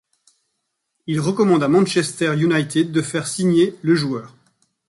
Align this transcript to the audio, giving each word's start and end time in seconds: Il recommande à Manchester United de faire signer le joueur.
Il 1.05 1.19
recommande 1.19 1.61
à 1.61 1.67
Manchester 1.67 2.33
United 2.35 2.91
de 2.91 3.01
faire 3.03 3.27
signer 3.27 3.75
le 3.83 3.93
joueur. 3.93 4.33